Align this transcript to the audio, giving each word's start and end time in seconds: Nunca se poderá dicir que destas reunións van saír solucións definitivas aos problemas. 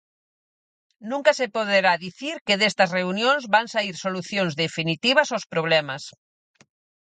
Nunca 1.11 1.31
se 1.39 1.47
poderá 1.57 1.93
dicir 2.05 2.35
que 2.45 2.55
destas 2.61 2.93
reunións 2.97 3.43
van 3.53 3.67
saír 3.73 3.95
solucións 4.05 4.53
definitivas 4.63 5.27
aos 5.29 5.45
problemas. 5.53 6.03